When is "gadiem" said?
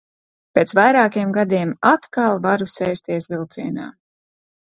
1.35-1.73